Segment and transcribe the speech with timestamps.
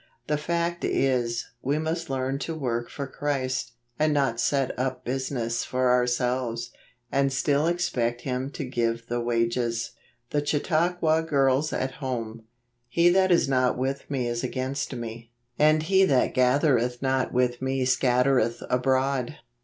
[0.25, 5.63] The fact is, we must learn to work for Christ, and not set up business
[5.63, 6.71] for our¬ selves,
[7.11, 9.91] and still expect Him to give the wages.
[10.31, 12.45] The Chautauqua Girls at Home."
[12.95, 14.25] Tie that is not with me.
[14.27, 19.35] is against me; and he that gat here th not with me scattereth abroad."